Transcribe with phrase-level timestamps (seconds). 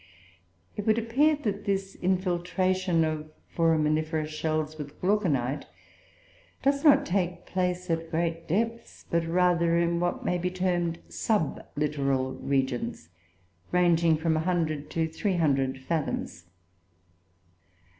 [0.75, 5.67] It would appear that this infiltration of Foraminifera shells with Glauconite
[6.63, 11.11] does not take place at great depths, but rather in what may be termed a
[11.11, 12.95] sublittoral region,
[13.71, 16.45] ranging from a hundred to three hundred fathoms.